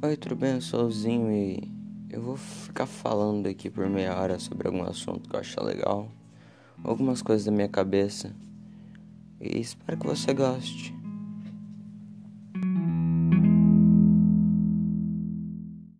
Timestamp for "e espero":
9.40-9.98